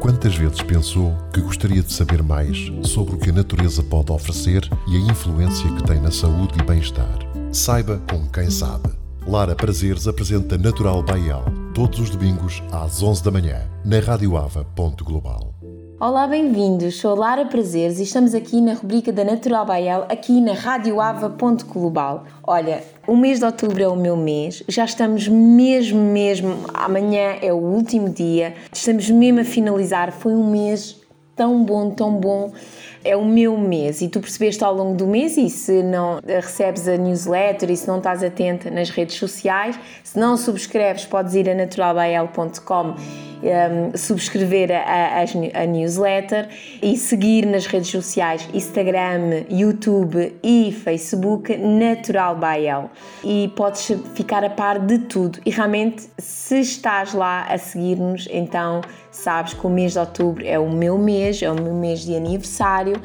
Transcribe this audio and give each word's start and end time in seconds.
Quantas 0.00 0.36
vezes 0.36 0.62
pensou 0.62 1.16
que 1.32 1.40
gostaria 1.40 1.82
de 1.82 1.92
saber 1.92 2.22
mais 2.22 2.70
sobre 2.84 3.14
o 3.14 3.18
que 3.18 3.30
a 3.30 3.32
natureza 3.32 3.82
pode 3.82 4.12
oferecer 4.12 4.68
e 4.88 4.96
a 4.96 5.00
influência 5.10 5.70
que 5.72 5.82
tem 5.84 6.00
na 6.00 6.10
saúde 6.10 6.58
e 6.60 6.62
bem-estar? 6.62 7.18
Saiba 7.52 8.00
com 8.10 8.26
quem 8.28 8.50
sabe. 8.50 8.90
Lara 9.26 9.56
Prazeres 9.56 10.06
apresenta 10.06 10.56
Natural 10.56 11.02
Baial 11.02 11.44
todos 11.74 11.98
os 11.98 12.10
domingos 12.10 12.62
às 12.70 13.02
11 13.02 13.24
da 13.24 13.30
manhã 13.30 13.68
na 13.84 13.98
radioava.global. 13.98 15.55
Olá, 15.98 16.26
bem-vindos. 16.26 16.96
Sou 16.96 17.14
Lara 17.14 17.46
Prazeres 17.46 17.98
e 17.98 18.02
estamos 18.02 18.34
aqui 18.34 18.60
na 18.60 18.74
rubrica 18.74 19.10
da 19.10 19.24
Natural 19.24 19.64
Baiel, 19.64 20.04
aqui 20.10 20.42
na 20.42 20.52
radioava.global. 20.52 22.24
Olha, 22.46 22.84
o 23.06 23.16
mês 23.16 23.38
de 23.38 23.46
outubro 23.46 23.82
é 23.82 23.88
o 23.88 23.96
meu 23.96 24.14
mês, 24.14 24.62
já 24.68 24.84
estamos 24.84 25.26
mesmo, 25.26 25.98
mesmo, 25.98 26.54
amanhã 26.74 27.38
é 27.40 27.50
o 27.50 27.56
último 27.56 28.10
dia, 28.10 28.54
estamos 28.70 29.08
mesmo 29.08 29.40
a 29.40 29.44
finalizar. 29.44 30.12
Foi 30.12 30.34
um 30.34 30.50
mês 30.50 31.00
tão 31.34 31.64
bom, 31.64 31.88
tão 31.88 32.12
bom 32.12 32.52
é 33.06 33.16
o 33.16 33.24
meu 33.24 33.56
mês 33.56 34.00
e 34.00 34.08
tu 34.08 34.20
percebeste 34.20 34.62
ao 34.64 34.74
longo 34.74 34.96
do 34.96 35.06
mês 35.06 35.36
e 35.36 35.48
se 35.48 35.82
não 35.82 36.20
recebes 36.26 36.88
a 36.88 36.96
newsletter 36.96 37.70
e 37.70 37.76
se 37.76 37.86
não 37.86 37.98
estás 37.98 38.22
atenta 38.22 38.70
nas 38.70 38.90
redes 38.90 39.16
sociais, 39.16 39.78
se 40.02 40.18
não 40.18 40.36
subscreves 40.36 41.04
podes 41.04 41.34
ir 41.34 41.48
a 41.48 41.54
naturalbael.com 41.54 42.94
um, 43.42 43.96
subscrever 43.96 44.70
a, 44.72 45.20
a, 45.20 45.62
a, 45.62 45.66
newsletter 45.66 46.48
e 46.82 46.96
seguir 46.96 47.46
nas 47.46 47.66
redes 47.66 47.90
sociais 47.90 48.48
Instagram, 48.52 49.44
YouTube 49.50 50.36
e 50.42 50.72
Facebook 50.72 51.56
Natural 51.56 52.36
Bael. 52.36 52.90
E 53.22 53.52
podes 53.56 53.92
ficar 54.14 54.44
a 54.44 54.50
par 54.50 54.78
de 54.78 54.98
tudo. 54.98 55.38
E 55.44 55.50
realmente, 55.50 56.08
se 56.18 56.60
estás 56.60 57.12
lá 57.12 57.46
a 57.48 57.58
seguir-nos, 57.58 58.28
então 58.30 58.80
sabes 59.10 59.54
que 59.54 59.66
o 59.66 59.70
mês 59.70 59.92
de 59.92 59.98
outubro 59.98 60.44
é 60.46 60.58
o 60.58 60.70
meu 60.70 60.98
mês, 60.98 61.42
é 61.42 61.50
o 61.50 61.54
meu 61.54 61.74
mês 61.74 62.00
de 62.00 62.14
aniversário 62.14 62.95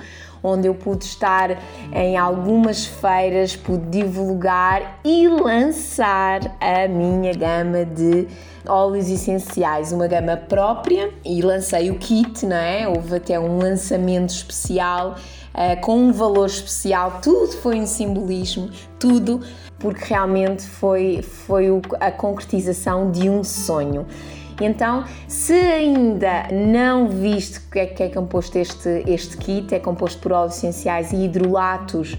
onde 0.43 0.67
eu 0.67 0.73
pude 0.73 1.05
estar 1.05 1.57
em 1.93 2.17
algumas 2.17 2.85
feiras, 2.85 3.55
pude 3.55 3.85
divulgar 3.99 4.99
e 5.03 5.27
lançar 5.27 6.39
a 6.59 6.87
minha 6.87 7.33
gama 7.33 7.85
de 7.85 8.27
óleos 8.67 9.09
essenciais, 9.09 9.91
uma 9.91 10.07
gama 10.07 10.37
própria 10.37 11.11
e 11.25 11.41
lancei 11.41 11.89
o 11.91 11.97
kit, 11.97 12.45
não 12.45 12.55
é? 12.55 12.87
Houve 12.87 13.15
até 13.15 13.39
um 13.39 13.57
lançamento 13.57 14.29
especial 14.29 15.15
uh, 15.53 15.81
com 15.81 15.97
um 15.97 16.11
valor 16.11 16.47
especial, 16.47 17.19
tudo 17.21 17.53
foi 17.53 17.79
um 17.79 17.85
simbolismo, 17.85 18.69
tudo 18.99 19.41
porque 19.79 20.05
realmente 20.13 20.63
foi, 20.63 21.23
foi 21.23 21.65
a 21.99 22.11
concretização 22.11 23.11
de 23.11 23.27
um 23.27 23.43
sonho. 23.43 24.05
Então, 24.65 25.03
se 25.27 25.53
ainda 25.53 26.47
não 26.51 27.07
viste 27.07 27.59
o 27.59 27.71
que 27.71 27.79
é 27.79 27.85
que 27.85 28.03
é 28.03 28.09
composto 28.09 28.57
este, 28.57 29.03
este 29.07 29.37
kit, 29.37 29.73
é 29.73 29.79
composto 29.79 30.21
por 30.21 30.31
óleos 30.31 30.57
essenciais 30.57 31.11
e 31.11 31.25
hidrolatos 31.25 32.17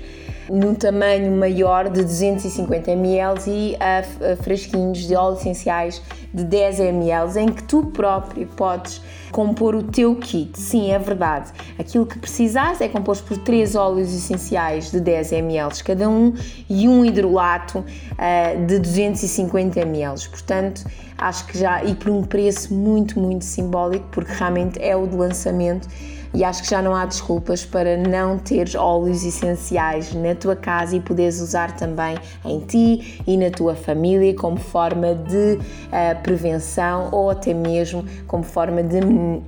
num 0.51 0.75
tamanho 0.75 1.33
maior 1.37 1.89
de 1.89 2.03
250 2.03 2.91
ml 2.91 3.41
e 3.47 3.77
a, 3.81 4.33
a 4.33 4.37
fresquinhos 4.37 5.07
de 5.07 5.15
óleos 5.15 5.41
essenciais 5.41 6.03
de 6.33 6.45
10 6.45 6.81
ml 6.81 7.39
em 7.39 7.49
que 7.49 7.63
tu 7.65 7.87
próprio 7.87 8.47
podes 8.47 9.01
compor 9.31 9.75
o 9.75 9.83
teu 9.83 10.15
kit. 10.17 10.59
Sim, 10.59 10.91
é 10.91 10.99
verdade. 10.99 11.51
Aquilo 11.79 12.07
que 12.07 12.19
precisares 12.19 12.81
é 12.81 12.89
composto 12.89 13.25
por 13.25 13.39
3 13.39 13.75
óleos 13.75 14.15
essenciais 14.15 14.91
de 14.91 15.01
10 15.01 15.33
ml 15.33 15.83
cada 15.83 16.09
um 16.09 16.35
e 16.69 16.89
um 16.89 17.05
hidrolato 17.05 17.79
uh, 17.79 18.67
de 18.67 18.79
250 18.79 19.81
ml. 19.81 20.29
Portanto, 20.29 20.85
acho 21.17 21.47
que 21.47 21.59
já 21.59 21.83
e 21.85 21.95
por 21.95 22.11
um 22.11 22.23
preço 22.23 22.75
muito, 22.75 23.19
muito 23.19 23.45
simbólico, 23.45 24.07
porque 24.11 24.33
realmente 24.33 24.83
é 24.83 24.95
o 24.97 25.07
de 25.07 25.17
lançamento 25.17 25.89
e 26.35 26.45
acho 26.45 26.63
que 26.63 26.71
já 26.71 26.81
não 26.81 26.95
há 26.95 27.05
desculpas 27.05 27.65
para 27.65 27.97
não 27.97 28.39
teres 28.39 28.75
óleos 28.75 29.25
essenciais 29.25 30.15
na 30.15 30.35
tua 30.35 30.57
casa 30.57 30.97
e 30.97 31.01
poderes 31.01 31.41
usar 31.41 31.77
também 31.77 32.17
em 32.45 32.61
ti 32.61 33.23
e 33.27 33.37
na 33.37 33.51
tua 33.51 33.75
família 33.75 34.35
como 34.35 34.57
forma 34.57 35.15
de 35.15 35.59
uh, 35.59 36.23
prevenção 36.23 37.11
ou 37.13 37.31
até 37.31 37.53
mesmo 37.53 38.05
como 38.27 38.43
forma 38.43 38.83
de 38.83 38.99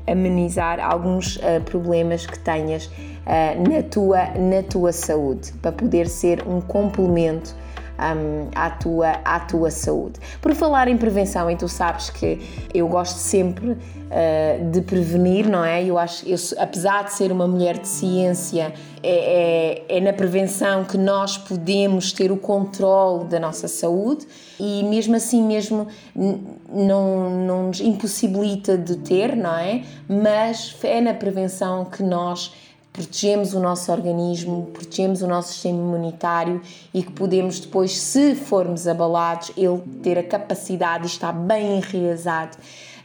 amenizar 0.06 0.78
alguns 0.80 1.36
uh, 1.36 1.60
problemas 1.64 2.26
que 2.26 2.38
tenhas 2.38 2.86
uh, 2.86 3.70
na, 3.70 3.82
tua, 3.82 4.26
na 4.38 4.62
tua 4.62 4.92
saúde, 4.92 5.52
para 5.62 5.72
poder 5.72 6.08
ser 6.08 6.46
um 6.46 6.60
complemento 6.60 7.54
um, 7.98 8.48
à, 8.54 8.70
tua, 8.70 9.10
à 9.24 9.40
tua 9.40 9.70
saúde. 9.70 10.18
Por 10.40 10.54
falar 10.54 10.88
em 10.88 10.96
prevenção, 10.96 11.50
e 11.50 11.56
tu 11.56 11.68
sabes 11.68 12.10
que 12.10 12.40
eu 12.72 12.88
gosto 12.88 13.16
sempre 13.16 13.70
uh, 13.70 14.70
de 14.70 14.80
prevenir, 14.82 15.48
não 15.48 15.64
é? 15.64 15.84
Eu 15.84 15.98
acho, 15.98 16.26
eu, 16.28 16.36
apesar 16.58 17.04
de 17.04 17.12
ser 17.12 17.30
uma 17.30 17.46
mulher 17.46 17.78
de 17.78 17.88
ciência, 17.88 18.72
é, 19.02 19.84
é, 19.88 19.96
é 19.98 20.00
na 20.00 20.12
prevenção 20.12 20.84
que 20.84 20.96
nós 20.96 21.36
podemos 21.36 22.12
ter 22.12 22.32
o 22.32 22.36
controle 22.36 23.24
da 23.24 23.38
nossa 23.38 23.68
saúde 23.68 24.26
e 24.58 24.82
mesmo 24.84 25.14
assim 25.14 25.42
mesmo 25.42 25.88
não, 26.14 27.30
não 27.30 27.62
nos 27.64 27.80
impossibilita 27.80 28.78
de 28.78 28.96
ter, 28.96 29.36
não 29.36 29.56
é? 29.56 29.82
Mas 30.08 30.76
é 30.82 31.00
na 31.00 31.14
prevenção 31.14 31.84
que 31.84 32.02
nós 32.02 32.52
protegemos 32.94 33.54
o 33.54 33.60
nosso 33.60 33.90
organismo, 33.90 34.70
protegemos 34.72 35.20
o 35.20 35.26
nosso 35.26 35.52
sistema 35.52 35.80
imunitário 35.80 36.62
e 36.94 37.02
que 37.02 37.10
podemos 37.10 37.58
depois, 37.58 37.98
se 37.98 38.36
formos 38.36 38.86
abalados, 38.86 39.50
ele 39.56 39.82
ter 40.00 40.16
a 40.16 40.22
capacidade 40.22 41.02
de 41.02 41.10
estar 41.10 41.32
bem 41.32 41.78
enraizado 41.78 42.56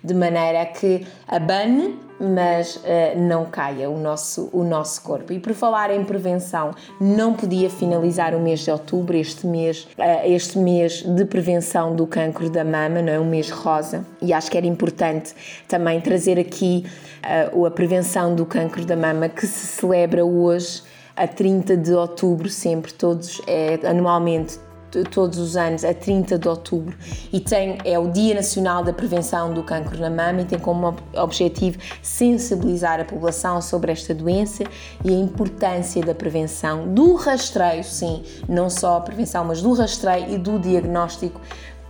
de 0.04 0.14
maneira 0.14 0.66
que 0.66 1.06
abane, 1.28 2.00
mas 2.20 2.76
uh, 2.78 3.18
não 3.18 3.46
caia 3.46 3.90
o 3.90 3.98
nosso, 3.98 4.50
o 4.52 4.64
nosso 4.64 5.02
corpo. 5.02 5.32
E 5.32 5.40
por 5.40 5.54
falar 5.54 5.90
em 5.92 6.04
prevenção, 6.04 6.72
não 7.00 7.34
podia 7.34 7.70
finalizar 7.70 8.36
o 8.36 8.40
mês 8.40 8.60
de 8.60 8.72
outubro, 8.72 9.16
este 9.16 9.48
mês, 9.48 9.88
uh, 9.98 10.26
este 10.26 10.58
mês 10.58 11.02
de 11.04 11.26
prevenção 11.26 11.96
do 11.96 12.06
cancro 12.06 12.50
da 12.50 12.64
mama, 12.64 13.02
não 13.02 13.14
é? 13.14 13.20
Um 13.20 13.30
mês 13.30 13.50
rosa, 13.50 14.06
e 14.22 14.34
acho 14.34 14.52
que 14.52 14.58
era 14.58 14.68
importante 14.68 15.34
também 15.68 16.02
trazer 16.02 16.38
aqui 16.38 16.86
uh, 17.54 17.66
a 17.66 17.72
prevenção 17.72 18.36
do 18.36 18.46
cancro 18.46 18.86
da 18.86 18.96
mama 18.96 19.30
que 19.30 19.48
se 19.48 19.68
celebra 19.68 20.26
hoje 20.26 20.84
a 21.16 21.28
30 21.28 21.76
de 21.76 21.94
outubro, 21.94 22.48
sempre, 22.48 22.94
todos, 22.94 23.42
é, 23.46 23.78
anualmente, 23.86 24.58
todos 25.12 25.38
os 25.38 25.56
anos, 25.56 25.84
a 25.84 25.94
30 25.94 26.38
de 26.38 26.48
outubro, 26.48 26.96
e 27.32 27.40
tem, 27.40 27.78
é 27.84 27.98
o 27.98 28.10
Dia 28.10 28.36
Nacional 28.36 28.84
da 28.84 28.92
Prevenção 28.92 29.54
do 29.54 29.64
Cancro 29.64 30.00
na 30.00 30.10
Mama 30.10 30.42
e 30.42 30.46
tem 30.46 30.60
como 30.60 30.96
objetivo 31.16 31.78
sensibilizar 32.02 33.00
a 33.00 33.06
população 33.06 33.62
sobre 33.62 33.92
esta 33.92 34.14
doença 34.14 34.64
e 35.04 35.10
a 35.10 35.18
importância 35.18 36.02
da 36.02 36.16
prevenção, 36.16 36.94
do 36.94 37.16
rastreio, 37.16 37.84
sim, 37.84 38.24
não 38.48 38.70
só 38.70 38.98
a 38.98 39.02
prevenção, 39.02 39.46
mas 39.46 39.62
do 39.62 39.74
rastreio 39.74 40.34
e 40.34 40.38
do 40.38 40.60
diagnóstico 40.60 41.40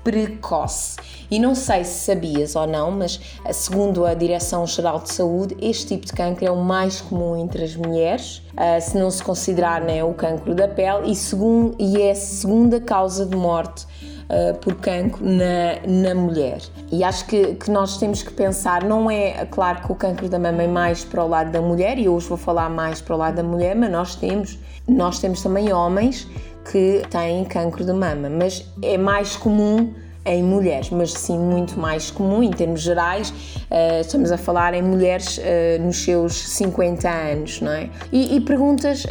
precoce. 0.09 0.97
E 1.29 1.37
não 1.37 1.53
sei 1.53 1.83
se 1.83 2.05
sabias 2.05 2.55
ou 2.55 2.65
não, 2.65 2.89
mas 2.89 3.19
segundo 3.51 4.03
a 4.03 4.15
Direção-Geral 4.15 4.99
de 5.01 5.13
Saúde, 5.13 5.55
este 5.61 5.89
tipo 5.89 6.07
de 6.07 6.13
cancro 6.13 6.43
é 6.43 6.49
o 6.49 6.55
mais 6.55 6.99
comum 6.99 7.37
entre 7.37 7.63
as 7.63 7.75
mulheres, 7.75 8.41
ah, 8.57 8.81
se 8.81 8.97
não 8.97 9.11
se 9.11 9.23
considerar 9.23 9.81
né, 9.81 10.03
o 10.03 10.13
cancro 10.13 10.55
da 10.55 10.67
pele, 10.67 11.11
e, 11.11 11.15
segundo, 11.15 11.75
e 11.77 12.01
é 12.01 12.11
a 12.11 12.15
segunda 12.15 12.79
causa 12.79 13.25
de 13.25 13.35
morte 13.35 13.87
Uh, 14.29 14.55
por 14.59 14.75
cancro 14.75 15.25
na, 15.25 15.81
na 15.87 16.13
mulher. 16.13 16.61
E 16.91 17.03
acho 17.03 17.25
que, 17.25 17.55
que 17.55 17.71
nós 17.71 17.97
temos 17.97 18.21
que 18.21 18.31
pensar, 18.31 18.83
não 18.83 19.09
é 19.09 19.43
claro 19.47 19.81
que 19.81 19.91
o 19.91 19.95
cancro 19.95 20.29
da 20.29 20.37
mama 20.37 20.61
é 20.61 20.67
mais 20.67 21.03
para 21.03 21.25
o 21.25 21.27
lado 21.27 21.51
da 21.51 21.59
mulher, 21.59 21.97
e 21.97 22.07
hoje 22.07 22.27
vou 22.27 22.37
falar 22.37 22.69
mais 22.69 23.01
para 23.01 23.15
o 23.15 23.17
lado 23.17 23.37
da 23.37 23.43
mulher, 23.43 23.75
mas 23.75 23.89
nós 23.89 24.13
temos, 24.13 24.59
nós 24.87 25.17
temos 25.17 25.41
também 25.41 25.73
homens 25.73 26.27
que 26.71 27.01
têm 27.09 27.43
cancro 27.45 27.83
de 27.83 27.93
mama, 27.93 28.29
mas 28.29 28.65
é 28.81 28.97
mais 28.97 29.35
comum 29.35 29.93
em 30.25 30.43
mulheres, 30.43 30.89
mas 30.91 31.13
sim 31.13 31.37
muito 31.37 31.79
mais 31.79 32.11
comum 32.11 32.43
em 32.43 32.51
termos 32.51 32.81
gerais. 32.81 33.29
Uh, 33.29 34.01
estamos 34.01 34.31
a 34.31 34.37
falar 34.37 34.73
em 34.73 34.81
mulheres 34.81 35.37
uh, 35.39 35.81
nos 35.81 36.03
seus 36.03 36.33
50 36.33 37.09
anos, 37.09 37.61
não 37.61 37.71
é? 37.71 37.89
E, 38.11 38.35
e 38.35 38.41
perguntas 38.41 39.05
uh, 39.05 39.07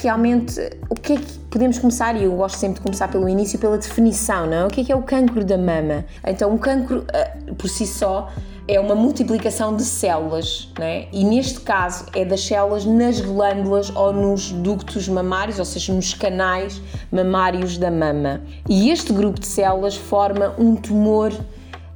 realmente 0.00 0.60
o 0.88 0.94
que 0.94 1.14
é 1.14 1.16
que 1.16 1.38
podemos 1.50 1.78
começar, 1.78 2.14
e 2.16 2.24
eu 2.24 2.32
gosto 2.32 2.56
sempre 2.56 2.76
de 2.76 2.82
começar 2.82 3.08
pelo 3.08 3.28
início, 3.28 3.58
pela 3.58 3.76
definição, 3.76 4.46
não 4.46 4.56
é? 4.58 4.64
O 4.66 4.68
que 4.68 4.82
é 4.82 4.84
que 4.84 4.92
é 4.92 4.96
o 4.96 5.02
cancro 5.02 5.44
da 5.44 5.58
mama? 5.58 6.04
Então, 6.24 6.54
o 6.54 6.58
cancro 6.58 7.04
por 7.58 7.68
si 7.68 7.86
só 7.86 8.30
é 8.68 8.78
uma 8.78 8.94
multiplicação 8.94 9.76
de 9.76 9.84
células, 9.84 10.68
né? 10.78 11.06
e 11.12 11.24
neste 11.24 11.60
caso 11.60 12.06
é 12.14 12.24
das 12.24 12.44
células 12.44 12.84
nas 12.84 13.20
glândulas 13.20 13.90
ou 13.94 14.12
nos 14.12 14.52
ductos 14.52 15.08
mamários, 15.08 15.58
ou 15.58 15.64
seja, 15.64 15.92
nos 15.92 16.14
canais 16.14 16.80
mamários 17.10 17.76
da 17.76 17.90
mama. 17.90 18.42
E 18.68 18.90
este 18.90 19.12
grupo 19.12 19.40
de 19.40 19.46
células 19.46 19.96
forma 19.96 20.54
um 20.58 20.76
tumor 20.76 21.32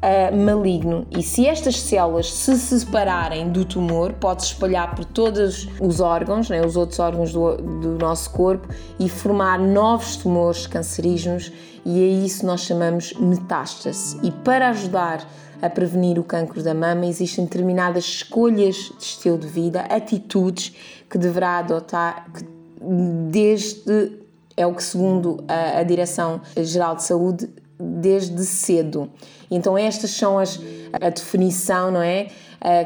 uh, 0.05 0.37
maligno. 0.37 1.07
E 1.11 1.23
se 1.23 1.47
estas 1.47 1.81
células 1.81 2.33
se 2.33 2.57
separarem 2.59 3.51
do 3.51 3.65
tumor, 3.65 4.13
pode 4.15 4.43
se 4.43 4.53
espalhar 4.53 4.95
por 4.95 5.05
todos 5.05 5.69
os 5.81 6.01
órgãos, 6.01 6.51
né? 6.51 6.65
os 6.65 6.77
outros 6.77 6.99
órgãos 6.99 7.33
do, 7.33 7.57
do 7.57 7.99
nosso 7.99 8.31
corpo, 8.31 8.69
e 8.99 9.09
formar 9.09 9.59
novos 9.59 10.17
tumores 10.17 10.67
cancerígenos, 10.67 11.51
e 11.85 12.01
é 12.01 12.07
isso 12.25 12.47
nós 12.47 12.63
chamamos 12.63 13.13
metástase. 13.15 14.19
E 14.23 14.31
para 14.31 14.71
ajudar 14.71 15.27
a 15.61 15.71
prevenir 15.71 16.19
o 16.19 16.25
cancro 16.25 16.63
da 16.63 16.75
mama, 16.75 17.07
existem 17.07 17.45
determinadas 17.45 18.05
escolhas 18.05 18.93
de 18.99 19.05
estilo 19.05 19.39
de 19.39 19.47
vida, 19.47 19.83
atitudes 19.83 20.73
que 21.09 21.19
deverá 21.19 21.59
adotar 21.59 22.27
desde, 23.31 24.13
é 24.57 24.67
o 24.67 24.75
que 24.75 24.83
segundo 24.83 25.43
a, 25.49 25.79
a 25.79 25.83
Direção-Geral 25.83 26.97
de 26.97 27.03
Saúde, 27.05 27.49
desde 27.79 28.45
cedo. 28.45 29.11
Então 29.51 29.77
estas 29.77 30.11
são 30.11 30.39
as, 30.39 30.61
a 30.93 31.11
definição, 31.11 31.91
não 31.91 32.03
é? 32.03 32.29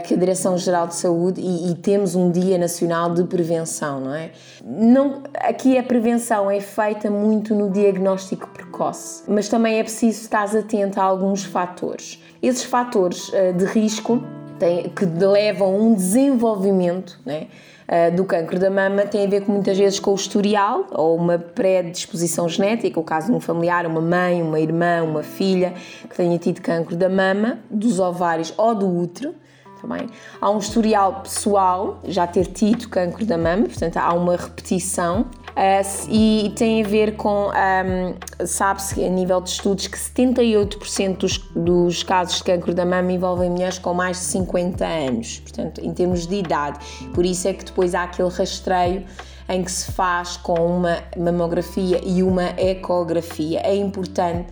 que 0.04 0.14
a 0.14 0.16
Direção-Geral 0.16 0.88
de 0.88 0.96
Saúde 0.96 1.40
e, 1.40 1.70
e, 1.70 1.74
temos 1.76 2.16
um 2.16 2.32
Dia 2.32 2.58
Nacional 2.58 3.14
de 3.14 3.22
Prevenção, 3.22 4.00
não 4.00 4.12
é? 4.12 4.32
Não, 4.64 5.22
aqui 5.34 5.78
a 5.78 5.82
prevenção 5.84 6.50
é 6.50 6.58
feita 6.58 7.08
muito 7.08 7.54
no 7.54 7.70
diagnóstico 7.70 8.48
precoce, 8.48 9.22
mas 9.28 9.48
também 9.48 9.78
é 9.78 9.82
preciso 9.84 10.22
estar 10.22 10.44
atento 10.56 11.00
a 11.00 11.04
alguns 11.04 11.44
fatores. 11.44 12.20
Esses 12.42 12.64
fatores 12.64 13.28
uh, 13.28 13.52
de 13.56 13.66
risco 13.66 14.20
têm, 14.58 14.88
que 14.88 15.04
levam 15.04 15.68
a 15.68 15.78
um 15.78 15.94
desenvolvimento, 15.94 17.20
né? 17.24 17.46
Uh, 17.88 18.14
do 18.14 18.22
cancro 18.26 18.58
da 18.58 18.68
mama 18.68 19.06
tem 19.06 19.24
a 19.24 19.28
ver 19.28 19.40
com, 19.40 19.52
muitas 19.52 19.78
vezes 19.78 19.98
com 19.98 20.12
o 20.12 20.14
historial 20.14 20.86
ou 20.90 21.16
uma 21.16 21.38
predisposição 21.38 22.46
genética, 22.46 23.00
o 23.00 23.02
caso 23.02 23.28
de 23.28 23.32
um 23.32 23.40
familiar, 23.40 23.86
uma 23.86 24.02
mãe, 24.02 24.42
uma 24.42 24.60
irmã, 24.60 25.02
uma 25.02 25.22
filha 25.22 25.72
que 26.06 26.14
tenha 26.14 26.38
tido 26.38 26.60
cancro 26.60 26.94
da 26.94 27.08
mama, 27.08 27.60
dos 27.70 27.98
ovários 27.98 28.52
ou 28.58 28.74
do 28.74 28.86
útero 28.86 29.34
também. 29.80 30.06
Há 30.40 30.50
um 30.50 30.58
historial 30.58 31.22
pessoal, 31.22 32.00
já 32.04 32.26
ter 32.26 32.46
tido 32.46 32.88
cancro 32.88 33.24
da 33.24 33.38
mama, 33.38 33.64
portanto 33.64 33.96
há 33.96 34.12
uma 34.12 34.36
repetição. 34.36 35.26
Uh, 35.58 36.08
e 36.08 36.52
tem 36.54 36.84
a 36.84 36.86
ver 36.86 37.16
com, 37.16 37.48
um, 37.48 38.46
sabe-se 38.46 39.04
a 39.04 39.08
nível 39.08 39.40
de 39.40 39.50
estudos, 39.50 39.88
que 39.88 39.98
78% 39.98 41.16
dos, 41.16 41.38
dos 41.38 42.04
casos 42.04 42.36
de 42.36 42.44
cancro 42.44 42.72
da 42.72 42.86
mama 42.86 43.10
envolvem 43.10 43.50
mulheres 43.50 43.76
com 43.76 43.92
mais 43.92 44.18
de 44.18 44.22
50 44.26 44.86
anos, 44.86 45.40
portanto, 45.40 45.80
em 45.84 45.92
termos 45.92 46.28
de 46.28 46.36
idade. 46.36 46.78
Por 47.12 47.26
isso 47.26 47.48
é 47.48 47.52
que 47.52 47.64
depois 47.64 47.92
há 47.92 48.04
aquele 48.04 48.28
rastreio 48.28 49.04
em 49.48 49.64
que 49.64 49.72
se 49.72 49.90
faz 49.90 50.36
com 50.36 50.54
uma 50.54 51.02
mamografia 51.16 52.00
e 52.04 52.22
uma 52.22 52.50
ecografia. 52.56 53.60
É 53.64 53.74
importante 53.74 54.46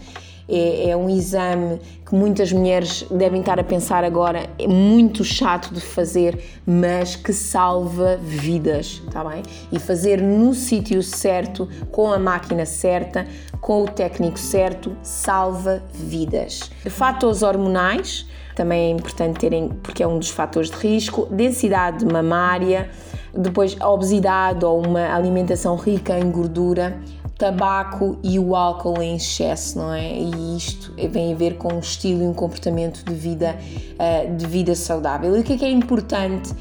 é, 0.48 0.90
é, 0.90 0.96
um 0.96 1.08
exame 1.08 1.80
que 2.04 2.14
muitas 2.14 2.52
mulheres 2.52 3.04
devem 3.10 3.40
estar 3.40 3.58
a 3.58 3.64
pensar 3.64 4.04
agora, 4.04 4.48
é 4.58 4.68
muito 4.68 5.24
chato 5.24 5.74
de 5.74 5.80
fazer, 5.80 6.38
mas 6.64 7.16
que 7.16 7.32
salva 7.32 8.16
vidas, 8.16 9.02
está 9.06 9.24
bem? 9.24 9.42
E 9.72 9.78
fazer 9.78 10.20
no 10.22 10.54
sítio 10.54 11.02
certo, 11.02 11.68
com 11.90 12.12
a 12.12 12.18
máquina 12.18 12.64
certa, 12.64 13.26
com 13.60 13.82
o 13.82 13.88
técnico 13.88 14.38
certo, 14.38 14.96
salva 15.02 15.82
vidas. 15.92 16.70
Fatores 16.88 17.42
hormonais, 17.42 18.26
também 18.54 18.86
é 18.86 18.90
importante 18.90 19.38
terem, 19.38 19.68
porque 19.82 20.02
é 20.02 20.06
um 20.06 20.18
dos 20.18 20.30
fatores 20.30 20.70
de 20.70 20.76
risco, 20.76 21.26
densidade 21.26 22.06
mamária, 22.06 22.88
depois 23.36 23.76
a 23.78 23.90
obesidade 23.90 24.64
ou 24.64 24.84
uma 24.84 25.14
alimentação 25.14 25.76
rica 25.76 26.18
em 26.18 26.30
gordura, 26.30 26.98
tabaco 27.38 28.18
e 28.22 28.38
o 28.38 28.56
álcool 28.56 29.02
em 29.02 29.16
excesso, 29.16 29.78
não 29.78 29.92
é? 29.92 30.10
E 30.10 30.56
isto 30.56 30.94
vem 31.10 31.34
a 31.34 31.36
ver 31.36 31.56
com 31.56 31.74
um 31.74 31.80
estilo 31.80 32.22
e 32.22 32.26
um 32.26 32.32
comportamento 32.32 33.04
de 33.04 33.14
vida, 33.14 33.56
uh, 33.94 34.36
de 34.36 34.46
vida 34.46 34.74
saudável. 34.74 35.36
E 35.36 35.40
o 35.40 35.44
que 35.44 35.52
é 35.52 35.58
que 35.58 35.64
é 35.64 35.70
importante 35.70 36.54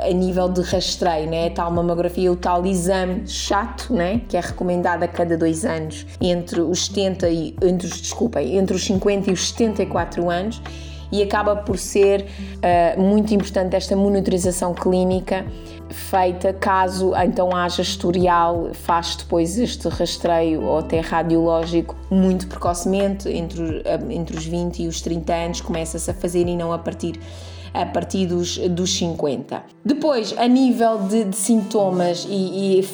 a 0.00 0.12
nível 0.12 0.48
de 0.48 0.62
rastreio, 0.62 1.28
né? 1.28 1.50
tal 1.50 1.70
mamografia, 1.70 2.32
o 2.32 2.36
tal 2.36 2.64
exame 2.64 3.28
chato, 3.28 3.92
né? 3.92 4.22
que 4.28 4.36
é 4.36 4.40
recomendado 4.40 5.02
a 5.02 5.08
cada 5.08 5.36
dois 5.36 5.64
anos, 5.64 6.06
entre 6.20 6.60
os 6.60 6.86
70 6.86 7.28
e, 7.28 7.54
entre 7.62 7.86
os, 7.86 8.00
desculpem, 8.00 8.56
entre 8.56 8.74
os 8.74 8.84
50 8.84 9.30
e 9.30 9.32
os 9.32 9.48
74 9.50 10.30
anos, 10.30 10.60
e 11.12 11.22
acaba 11.22 11.54
por 11.54 11.78
ser 11.78 12.22
uh, 12.22 13.00
muito 13.00 13.32
importante 13.32 13.76
esta 13.76 13.94
monitorização 13.94 14.74
clínica 14.74 15.46
feita 15.90 16.52
caso 16.52 17.12
então 17.16 17.54
haja 17.54 17.82
historial, 17.82 18.70
faz 18.72 19.16
depois 19.16 19.58
este 19.58 19.88
rastreio 19.88 20.62
ou 20.62 20.78
até 20.78 21.00
radiológico 21.00 21.96
muito 22.10 22.46
precocemente, 22.46 23.28
entre, 23.28 23.82
entre 24.10 24.36
os 24.36 24.46
20 24.46 24.82
e 24.82 24.88
os 24.88 25.00
30 25.00 25.32
anos, 25.32 25.60
começa-se 25.60 26.10
a 26.10 26.14
fazer 26.14 26.46
e 26.46 26.56
não 26.56 26.72
a 26.72 26.78
partir 26.78 27.18
a 27.74 27.84
partir 27.84 28.26
dos, 28.26 28.56
dos 28.56 28.96
50. 28.96 29.62
Depois, 29.84 30.34
a 30.38 30.46
nível 30.46 30.98
de, 31.02 31.24
de 31.24 31.36
sintomas 31.36 32.26
e, 32.28 32.80
e 32.80 32.88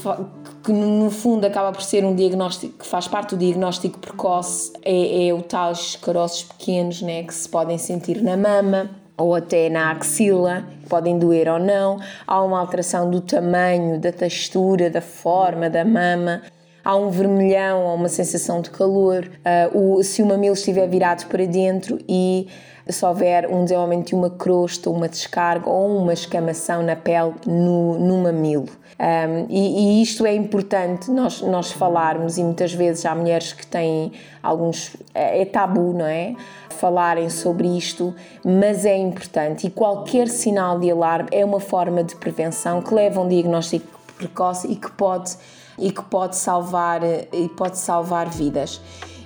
que 0.65 0.73
no 0.73 1.11
fundo 1.11 1.45
acaba 1.45 1.71
por 1.71 1.83
ser 1.83 2.05
um 2.05 2.15
diagnóstico 2.15 2.79
que 2.79 2.87
faz 2.87 3.07
parte 3.07 3.37
do 3.37 3.39
diagnóstico 3.39 3.99
precoce, 3.99 4.73
é, 4.83 5.29
é 5.29 5.35
o 5.35 5.43
tal 5.43 5.73
caroços 6.01 6.45
pequenos 6.45 7.01
né, 7.01 7.23
que 7.23 7.35
se 7.35 7.49
podem 7.49 7.79
sentir 7.79 8.23
na 8.23 8.37
mama, 8.37 8.91
ou 9.17 9.35
até 9.35 9.69
na 9.69 9.91
axila, 9.91 10.65
podem 10.89 11.19
doer 11.19 11.49
ou 11.49 11.59
não. 11.59 11.99
Há 12.27 12.43
uma 12.43 12.59
alteração 12.59 13.11
do 13.11 13.21
tamanho, 13.21 13.99
da 13.99 14.13
textura, 14.13 14.91
da 14.91 15.01
forma 15.01 15.69
da 15.69 15.85
mama. 15.85 16.43
Há 16.85 16.97
um 16.97 17.11
vermelhão 17.11 17.85
ou 17.85 17.95
uma 17.95 18.09
sensação 18.09 18.61
de 18.61 18.71
calor. 18.71 19.31
Uh, 19.73 19.99
o, 19.99 20.03
se 20.03 20.23
o 20.23 20.27
mamilo 20.27 20.55
estiver 20.55 20.89
virado 20.89 21.27
para 21.27 21.47
dentro 21.47 21.99
e 22.09 22.49
se 22.89 23.05
houver 23.05 23.49
um 23.49 23.65
desenvolvimento 23.65 24.09
de 24.09 24.15
uma 24.15 24.31
crosta, 24.31 24.91
uma 24.91 25.09
descarga 25.09 25.69
ou 25.69 25.99
uma 25.99 26.13
escamação 26.13 26.83
na 26.83 26.97
pele 26.97 27.35
no, 27.47 27.99
no 27.99 28.19
mamilo. 28.19 28.69
Um, 29.03 29.47
e, 29.49 29.99
e, 29.99 30.03
isto 30.03 30.25
é 30.25 30.35
importante 30.35 31.11
nós, 31.11 31.41
nós 31.43 31.73
falarmos, 31.73 32.39
e 32.39 32.45
muitas 32.45 32.73
vezes 32.73 33.05
há 33.05 33.15
mulheres 33.15 33.53
que 33.53 33.67
têm 33.67 34.13
alguns. 34.43 34.97
é, 35.13 35.43
é 35.43 35.45
tabu, 35.45 35.93
não 35.93 36.07
é? 36.07 36.37
Falarem 36.71 37.29
sobre 37.29 37.67
isto, 37.77 38.15
mas 38.45 38.85
é 38.85 38.97
importante 38.97 39.67
e 39.67 39.71
qualquer 39.71 40.29
sinal 40.29 40.79
de 40.79 40.91
alarme 40.91 41.29
é 41.33 41.45
uma 41.45 41.61
forma 41.61 42.05
de 42.05 42.15
prevenção 42.17 42.81
que 42.81 42.95
leva 42.95 43.21
a 43.21 43.25
um 43.25 43.29
diagnóstico 43.29 43.87
precoce 44.17 44.69
e 44.71 44.77
que 44.77 44.91
pode, 44.93 45.37
e 45.79 45.91
que 45.91 46.03
pode, 46.03 46.37
salvar, 46.37 47.03
e 47.05 47.49
pode 47.57 47.79
salvar 47.79 48.29
vidas. 48.29 48.81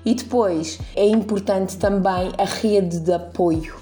E 0.06 0.14
depois 0.14 0.79
é 0.94 1.05
importante 1.05 1.76
também 1.76 2.31
a 2.38 2.44
rede 2.44 3.00
de 3.00 3.12
apoio. 3.12 3.75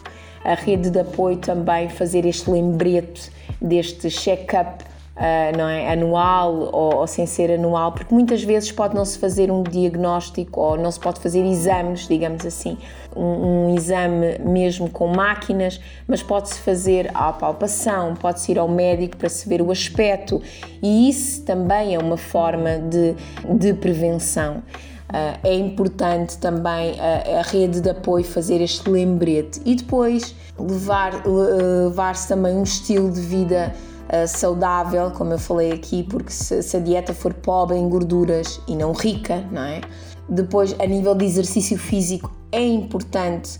A 0.43 0.55
rede 0.55 0.89
de 0.89 0.99
apoio 0.99 1.37
também 1.37 1.91
fazer 1.91 2.25
este 2.25 2.51
lembrete 2.51 3.31
deste 3.61 4.09
check-up 4.09 4.85
Uh, 5.15 5.57
não 5.57 5.69
é, 5.69 5.93
anual 5.93 6.53
ou, 6.73 6.97
ou, 6.97 7.07
sem 7.07 7.25
ser 7.25 7.49
anual, 7.53 7.93
porque 7.93 8.13
muitas 8.13 8.43
vezes 8.43 8.73
pode 8.73 8.97
não 8.97 9.05
se 9.05 9.17
fazer 9.17 9.49
um 9.49 9.63
diagnóstico 9.63 10.61
ou 10.61 10.77
não 10.77 10.91
se 10.91 10.99
pode 10.99 11.21
fazer 11.21 11.47
exames, 11.47 12.09
digamos 12.09 12.45
assim, 12.45 12.77
um, 13.15 13.69
um 13.69 13.75
exame 13.77 14.41
mesmo 14.41 14.91
com 14.91 15.07
máquinas, 15.07 15.81
mas 16.09 16.21
pode-se 16.21 16.59
fazer 16.59 17.13
a 17.15 17.33
palpação, 17.33 18.17
pode-se 18.17 18.51
ir 18.51 18.59
ao 18.59 18.67
médico 18.67 19.17
para 19.17 19.29
se 19.29 19.49
ver 19.49 19.63
o 19.63 19.71
aspecto 19.71 20.43
e 20.83 21.09
isso 21.09 21.45
também 21.45 21.95
é 21.95 21.99
uma 22.01 22.17
forma 22.17 22.79
de, 22.79 23.15
de 23.57 23.73
prevenção. 23.73 24.65
Uh, 25.15 25.39
é 25.45 25.55
importante 25.55 26.39
também 26.39 26.99
a, 26.99 27.39
a, 27.39 27.43
rede 27.43 27.81
de 27.81 27.89
apoio 27.89 28.25
fazer 28.25 28.61
este 28.61 28.91
lembrete 28.91 29.61
e 29.65 29.77
depois 29.77 30.35
levar, 30.59 31.23
levar-se 31.25 32.27
também 32.27 32.57
um 32.57 32.65
estilo 32.65 33.13
de 33.13 33.21
vida 33.21 33.73
uh, 34.09 34.27
saudável, 34.27 35.13
como 35.13 35.33
eu 35.33 35.39
falei 35.39 35.71
aqui, 35.71 36.03
porque 36.03 36.33
se, 36.33 36.61
se, 36.65 36.77
a 36.77 36.81
dieta 36.81 37.15
for 37.15 37.33
pobre 37.33 37.77
em 37.77 37.89
gorduras 37.89 38.61
e 38.67 38.75
não 38.75 38.91
rica, 38.91 39.45
não 39.53 39.63
é? 39.63 39.83
Depois, 40.29 40.75
a 40.81 40.87
nível 40.87 41.15
de 41.15 41.25
exercício 41.25 41.79
físico, 41.79 42.33
é 42.51 42.67
importante 42.67 43.57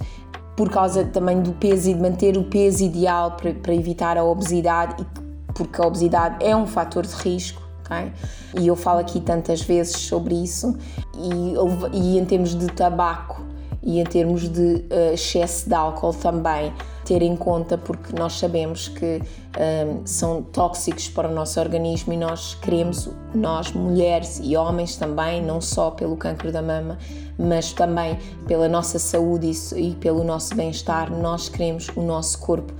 por 0.57 0.69
causa 0.69 1.05
também 1.05 1.41
do 1.41 1.53
peso 1.53 1.89
e 1.89 1.95
de 1.95 2.01
manter 2.01 2.37
o 2.37 2.43
peso 2.43 2.83
ideal 2.83 3.37
para, 3.37 3.55
para 3.55 3.75
evitar 3.77 4.19
a 4.19 4.25
obesidade, 4.25 5.07
porque 5.55 5.81
a 5.81 5.87
obesidade 5.87 6.45
é 6.45 6.57
um 6.57 6.67
fator 6.67 7.07
de 7.07 7.15
risco 7.15 7.63
Okay? 7.85 8.13
E 8.59 8.67
eu 8.67 8.75
falo 8.75 8.99
aqui 8.99 9.21
tantas 9.21 9.61
vezes 9.61 9.97
sobre 9.97 10.35
isso, 10.35 10.77
e, 11.19 11.97
e 11.97 12.19
em 12.19 12.25
termos 12.25 12.55
de 12.55 12.67
tabaco 12.67 13.45
e 13.85 14.01
em 14.01 14.05
termos 14.05 14.49
de 14.49 14.61
uh, 14.61 15.13
excesso 15.13 15.69
de 15.69 15.75
álcool 15.75 16.15
também, 16.15 16.73
ter 17.05 17.21
em 17.21 17.37
conta, 17.37 17.77
porque 17.77 18.19
nós 18.19 18.33
sabemos 18.33 18.89
que 18.89 19.17
um, 19.17 19.21
eh, 19.57 19.97
são 20.07 20.43
tóxicos 20.43 21.07
para 21.07 21.29
o 21.29 21.35
nosso 21.35 21.61
organismo 21.61 22.15
e 22.15 22.17
nós 22.17 22.55
queremos, 22.55 23.11
nós 23.35 23.73
mulheres 23.73 24.41
e 24.43 24.57
homens 24.57 24.97
também, 24.97 25.43
não 25.43 25.61
só 25.61 25.91
pelo 25.91 26.17
cancro 26.17 26.51
da 26.51 26.63
mama, 26.63 26.97
mas 27.39 27.75
também 27.75 28.19
pela 28.47 28.71
nossa 28.71 28.99
saúde 28.99 29.51
e, 29.77 29.91
e 29.91 29.95
pelo 29.97 30.25
nosso 30.25 30.55
bem-estar, 30.55 31.13
nós 31.13 31.51
queremos 31.51 31.91
o 31.95 32.01
nosso 32.01 32.39
corpo 32.39 32.73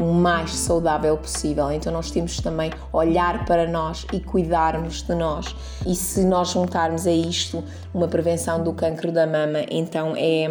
o 0.00 0.12
mais 0.12 0.50
saudável 0.54 1.16
possível. 1.16 1.70
Então 1.70 1.92
nós 1.92 2.10
temos 2.10 2.40
também 2.40 2.70
olhar 2.92 3.44
para 3.44 3.66
nós 3.66 4.06
e 4.12 4.20
cuidarmos 4.20 5.02
de 5.02 5.14
nós. 5.14 5.54
E 5.86 5.94
se 5.94 6.24
nós 6.24 6.50
juntarmos 6.50 7.06
a 7.06 7.12
isto 7.12 7.62
uma 7.94 8.08
prevenção 8.08 8.62
do 8.62 8.72
cancro 8.72 9.10
da 9.10 9.26
mama, 9.26 9.64
então 9.70 10.14
é, 10.16 10.44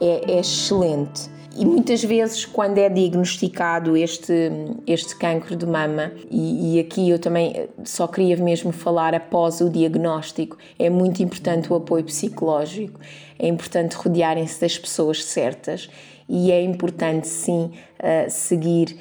é, 0.00 0.32
é 0.32 0.40
excelente. 0.40 1.30
E 1.56 1.66
muitas 1.66 2.02
vezes, 2.02 2.44
quando 2.44 2.78
é 2.78 2.88
diagnosticado 2.88 3.96
este, 3.96 4.32
este 4.86 5.16
cancro 5.16 5.56
de 5.56 5.66
mama, 5.66 6.12
e, 6.30 6.76
e, 6.76 6.80
aqui 6.80 7.10
eu 7.10 7.18
também 7.18 7.68
só 7.84 8.06
queria 8.06 8.36
mesmo 8.36 8.70
falar 8.70 9.14
após 9.14 9.60
o 9.60 9.68
diagnóstico, 9.68 10.56
é 10.78 10.88
muito 10.88 11.22
importante 11.22 11.70
o 11.72 11.74
apoio 11.74 12.04
psicológico, 12.04 13.00
é 13.36 13.48
importante 13.48 13.94
rodearem-se 13.96 14.60
das 14.60 14.78
pessoas 14.78 15.24
certas 15.24 15.90
e 16.30 16.52
é 16.52 16.62
importante 16.62 17.26
sim 17.26 17.72
uh, 17.98 18.30
seguir 18.30 18.96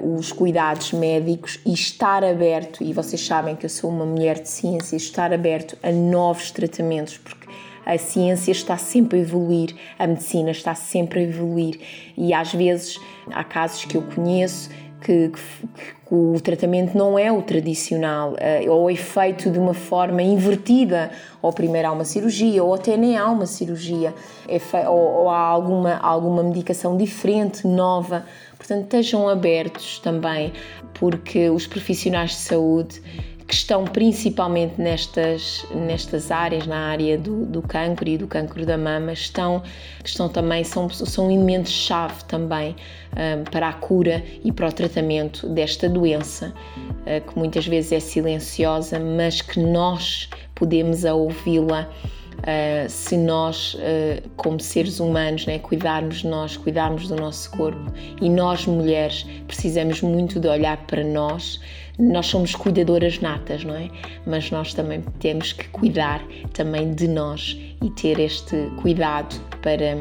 uh, 0.00 0.16
os 0.16 0.32
cuidados 0.32 0.94
médicos 0.94 1.60
e 1.66 1.74
estar 1.74 2.24
aberto, 2.24 2.82
e 2.82 2.94
vocês 2.94 3.20
sabem 3.24 3.54
que 3.54 3.66
eu 3.66 3.70
sou 3.70 3.90
uma 3.90 4.06
mulher 4.06 4.40
de 4.40 4.48
ciência, 4.48 4.96
estar 4.96 5.30
aberto 5.30 5.76
a 5.82 5.92
novos 5.92 6.50
tratamentos, 6.50 7.18
porque 7.18 7.46
a 7.84 7.98
ciência 7.98 8.52
está 8.52 8.78
sempre 8.78 9.18
a 9.18 9.22
evoluir, 9.22 9.76
a 9.98 10.06
medicina 10.06 10.50
está 10.50 10.74
sempre 10.74 11.20
a 11.20 11.22
evoluir. 11.22 11.78
E 12.16 12.32
às 12.32 12.52
vezes 12.52 12.98
há 13.30 13.44
casos 13.44 13.84
que 13.84 13.96
eu 13.96 14.02
conheço 14.02 14.70
que, 15.00 15.28
que, 15.28 15.66
que, 16.08 16.14
o 16.14 16.40
tratamento 16.40 16.96
não 16.96 17.18
é 17.18 17.32
o 17.32 17.42
tradicional, 17.42 18.32
uh, 18.32 18.70
ou 18.70 18.90
é 18.90 18.94
feito 18.94 19.50
de 19.50 19.58
uma 19.58 19.74
forma 19.74 20.22
invertida, 20.22 21.10
ou 21.40 21.52
primeiro 21.52 21.88
há 21.88 21.92
uma 21.92 22.04
cirurgia, 22.04 22.62
ou 22.62 22.74
até 22.74 22.96
nem 22.96 23.16
há 23.16 23.28
uma 23.28 23.46
cirurgia, 23.46 24.14
é 24.48 24.88
ou, 24.88 24.98
ou, 24.98 25.30
há 25.30 25.38
alguma, 25.38 25.96
alguma 25.98 26.42
medicação 26.42 26.96
diferente, 26.96 27.66
nova. 27.66 28.24
Portanto, 28.56 28.82
estejam 28.82 29.28
abertos 29.28 29.98
também, 29.98 30.52
porque 30.94 31.48
os 31.48 31.66
profissionais 31.66 32.30
de 32.30 32.36
saúde 32.36 33.02
que 33.50 33.56
estão 33.56 33.82
principalmente 33.82 34.80
nestas, 34.80 35.66
nestas 35.74 36.30
áreas, 36.30 36.68
na 36.68 36.86
área 36.86 37.18
do, 37.18 37.44
do 37.44 37.60
cancro 37.60 38.08
e 38.08 38.16
do 38.16 38.28
cancro 38.28 38.64
da 38.64 38.78
mama, 38.78 39.12
estão, 39.12 39.60
estão 40.04 40.28
também, 40.28 40.62
são, 40.62 40.88
são 40.88 41.28
elementos-chave 41.28 42.22
também 42.28 42.76
um, 43.10 43.42
para 43.50 43.70
a 43.70 43.72
cura 43.72 44.22
e 44.44 44.52
para 44.52 44.68
o 44.68 44.72
tratamento 44.72 45.48
desta 45.48 45.88
doença, 45.88 46.54
uh, 46.86 47.28
que 47.28 47.36
muitas 47.36 47.66
vezes 47.66 47.90
é 47.90 47.98
silenciosa, 47.98 49.00
mas 49.00 49.42
que 49.42 49.58
nós 49.58 50.30
podemos 50.54 51.02
ouvi-la 51.02 51.90
Uh, 52.38 52.88
se 52.88 53.16
nós, 53.16 53.74
uh, 53.74 54.28
como 54.36 54.58
seres 54.58 54.98
humanos, 54.98 55.44
né, 55.46 55.58
cuidarmos 55.58 56.20
de 56.20 56.26
nós, 56.26 56.56
cuidarmos 56.56 57.08
do 57.08 57.16
nosso 57.16 57.50
corpo 57.50 57.92
e 58.20 58.28
nós, 58.30 58.66
mulheres, 58.66 59.26
precisamos 59.46 60.00
muito 60.00 60.40
de 60.40 60.48
olhar 60.48 60.78
para 60.86 61.04
nós. 61.04 61.60
Nós 61.98 62.28
somos 62.28 62.54
cuidadoras 62.54 63.20
natas, 63.20 63.62
não 63.62 63.74
é? 63.74 63.90
Mas 64.26 64.50
nós 64.50 64.72
também 64.72 65.02
temos 65.18 65.52
que 65.52 65.68
cuidar 65.68 66.24
também 66.54 66.94
de 66.94 67.06
nós 67.06 67.58
e 67.82 67.90
ter 67.90 68.18
este 68.18 68.56
cuidado 68.80 69.38
para, 69.60 69.96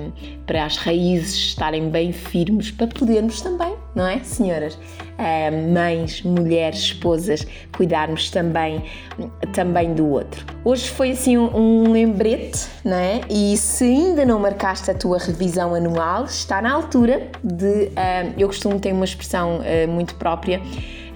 para 0.46 0.66
as 0.66 0.78
raízes 0.78 1.36
estarem 1.36 1.90
bem 1.90 2.14
firmes, 2.14 2.72
para 2.72 2.88
podermos 2.88 3.42
também, 3.42 3.76
não 4.00 4.08
é, 4.08 4.20
senhoras? 4.24 4.75
Uh, 4.75 5.74
mães, 5.74 6.22
mulheres, 6.24 6.79
esposas, 6.79 7.46
cuidarmos 7.75 8.32
também, 8.32 8.84
também 9.53 9.94
do 9.94 10.08
outro. 10.08 10.46
Hoje 10.63 10.89
foi 10.89 11.12
assim 11.12 11.38
um, 11.38 11.84
um 11.84 11.91
lembrete, 11.91 12.68
não 12.86 12.96
é? 12.96 13.20
E 13.29 13.58
se 13.58 13.84
ainda 13.84 14.25
não 14.25 14.39
marcaste 14.39 14.89
a 14.89 14.94
tua 14.94 15.18
revisão 15.18 15.75
anual, 15.75 16.24
está 16.24 16.62
na 16.62 16.72
altura 16.72 17.27
de. 17.44 17.65
Uh, 17.65 18.34
eu 18.38 18.48
costumo 18.48 18.79
ter 18.79 18.94
uma 18.94 19.03
expressão 19.03 19.60
uh, 19.60 19.88
muito 19.89 20.15
própria 20.15 20.62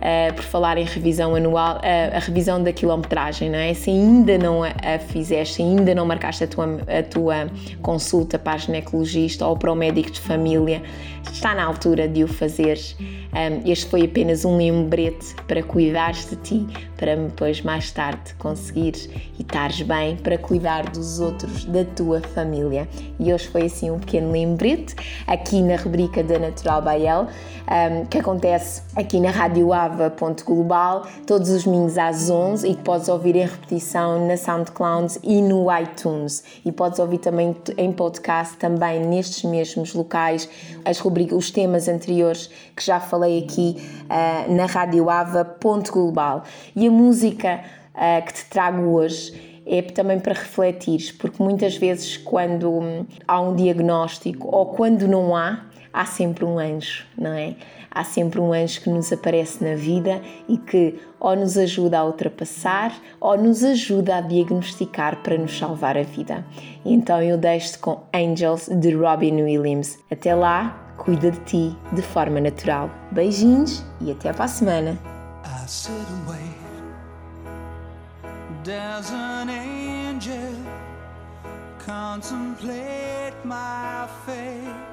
uh, 0.04 0.34
por 0.34 0.44
falar 0.44 0.78
em 0.78 0.84
revisão 0.84 1.36
anual, 1.36 1.78
uh, 1.78 2.16
a 2.16 2.20
revisão 2.20 2.62
da 2.62 2.74
quilometragem, 2.74 3.50
não 3.50 3.58
é? 3.58 3.74
Se 3.74 3.90
ainda 3.90 4.38
não 4.38 4.64
a, 4.64 4.70
fizeste, 5.08 5.62
ainda 5.62 5.96
não 5.96 6.06
marcaste 6.06 6.44
a 6.44 6.48
tua, 6.48 6.66
a 6.88 7.04
tua 7.04 7.48
consulta 7.82 8.38
para 8.38 8.54
a 8.54 8.58
ginecologista 8.58 9.48
ou 9.48 9.58
para 9.58 9.72
o 9.72 9.76
médico 9.76 10.12
de 10.12 10.20
família, 10.20 10.82
está 11.32 11.56
na 11.56 11.64
altura 11.64 12.08
de 12.08 12.24
o 12.24 12.28
fazeres. 12.28 12.96
Um, 13.00 13.70
este 13.70 13.88
foi 13.88 14.04
apenas 14.04 14.46
um 14.46 14.58
lembrete 14.58 15.36
para 15.48 15.64
cuidares 15.64 16.30
de 16.30 16.36
ti, 16.36 16.68
para 16.98 17.16
depois 17.16 17.62
mais 17.62 17.90
tarde 17.92 18.34
conseguires 18.38 19.10
e 19.40 19.42
estares 19.42 19.82
bem 19.82 20.16
para 20.18 20.38
cuidar 20.38 20.90
dos 20.92 21.20
outros, 21.20 21.66
da 21.66 21.84
tua 21.84 22.22
família. 22.22 22.88
E 23.20 23.34
hoje 23.34 23.48
foi 23.48 23.64
assim 23.64 23.90
um 23.90 23.98
pequeno 23.98 24.32
lembrete 24.32 24.96
aqui 25.26 25.62
na 25.62 25.76
rubrica 25.76 26.24
da 26.24 26.38
Natural 26.38 26.82
Bael, 26.82 27.28
um, 27.64 28.06
que 28.06 28.20
acontece 28.20 28.84
aqui 28.96 29.20
na 29.20 29.32
Rádio 29.32 29.74
Ava.global, 29.94 31.06
todos 31.28 31.50
os 31.50 31.64
domingos 31.66 31.98
às 31.98 32.30
11 32.30 32.68
e 32.68 32.76
podes 32.76 33.08
ouvir 33.10 33.36
em 33.36 33.46
repetição 33.46 34.28
na 34.28 34.36
SoundCloud 34.36 35.20
e 35.22 35.42
no 35.42 35.68
iTunes. 35.78 36.44
E 36.66 36.72
podes 36.72 36.98
ouvir 36.98 37.20
também 37.20 37.56
em 37.78 37.92
podcast, 37.92 38.58
também 38.58 39.06
nestes 39.06 39.44
mesmos 39.44 39.94
locais, 39.94 40.50
as 40.84 40.98
rubricas, 40.98 41.38
os 41.38 41.52
temas 41.52 41.88
anteriores 41.88 42.50
que 42.76 42.84
já 42.84 43.00
falei 43.00 43.44
aqui 43.44 43.78
uh, 44.06 44.54
na 44.54 44.66
Rádio 44.66 45.10
Ava.global. 45.10 46.44
E 46.76 46.88
a 46.88 46.92
música 46.92 47.64
uh, 47.94 48.26
que 48.26 48.34
te 48.34 48.46
trago 48.46 48.82
hoje 48.94 49.62
é 49.66 49.82
também 49.82 50.20
para 50.20 50.34
refletires, 50.34 51.12
porque 51.12 51.42
muitas 51.42 51.78
vezes 51.78 52.18
quando 52.18 52.70
hum, 52.70 53.06
há 53.28 53.40
um 53.40 53.56
diagnóstico 53.56 54.54
ou 54.54 54.66
quando 54.66 55.08
não 55.08 55.36
há, 55.36 55.66
há 55.94 56.06
sempre 56.06 56.44
um 56.44 56.58
anjo, 56.58 57.06
não 57.18 57.32
é? 57.32 57.56
Há 57.94 58.04
sempre 58.04 58.40
um 58.40 58.52
anjo 58.52 58.82
que 58.82 58.90
nos 58.90 59.14
aparece 59.14 59.64
na 59.64 59.76
vida 59.76 60.20
e 60.50 60.58
que 60.58 61.00
ou 61.20 61.36
nos 61.36 61.58
ajuda 61.58 62.00
a 62.00 62.06
ultrapassar 62.06 62.92
ou 63.22 63.38
nos 63.38 63.64
ajuda 63.64 64.18
a 64.18 64.22
diagnosticar 64.22 65.22
para 65.22 65.38
nos 65.38 65.56
salvar 65.56 65.96
a 65.96 66.02
vida. 66.02 66.44
Então 66.84 67.22
eu 67.22 67.38
deixo-te 67.38 67.78
com 67.78 68.02
Angels 68.12 68.68
de 68.68 68.96
Robin 68.96 69.44
Williams. 69.44 70.00
Até 70.12 70.34
lá, 70.34 70.96
cuida 70.98 71.30
de 71.30 71.40
ti 71.42 71.78
de 71.92 72.02
forma 72.02 72.42
natural. 72.42 72.90
Beijinhos 73.12 73.86
e 74.02 74.12
até 74.12 74.34
para 74.34 74.46
a 74.46 74.48
semana. 74.48 74.98
An 78.66 79.50
angel 79.50 80.56
contemplate 81.86 83.34
my 83.44 84.08
fate. 84.26 84.93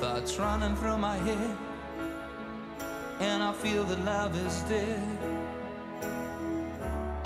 thoughts 0.00 0.38
running 0.38 0.74
through 0.76 0.96
my 0.96 1.16
head, 1.18 1.56
and 3.20 3.42
I 3.42 3.52
feel 3.52 3.84
that 3.84 4.02
love 4.02 4.34
is 4.46 4.62
dead. 4.62 5.18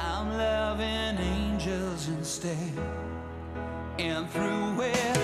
I'm 0.01 0.37
loving 0.37 1.25
angels 1.25 2.09
instead, 2.09 2.73
and 4.01 4.29
through 4.31 4.83
it, 4.83 5.24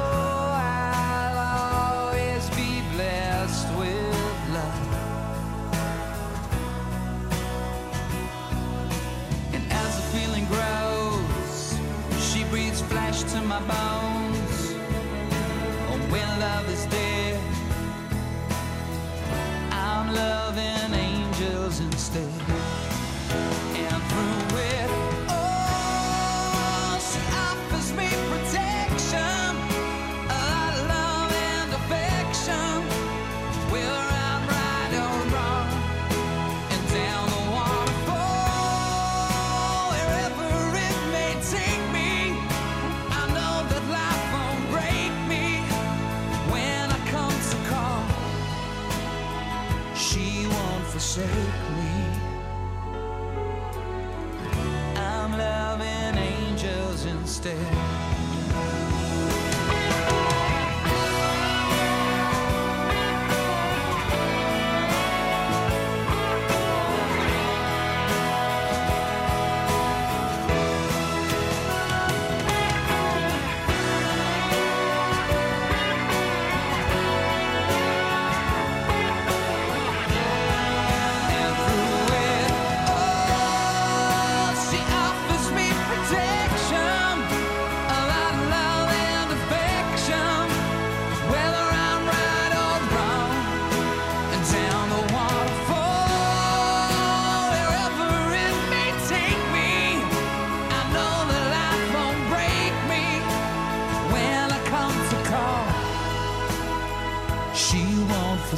To 13.23 13.41
my 13.41 13.59
bones. 13.59 14.73
Oh, 15.89 15.99
when 16.09 16.39
love 16.39 16.69
is 16.69 16.85
dead, 16.85 17.10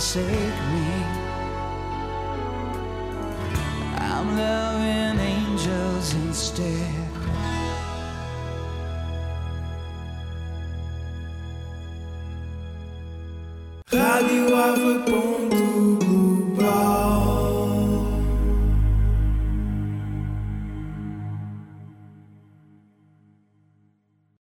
forsake 0.04 0.62
me. 0.74 0.93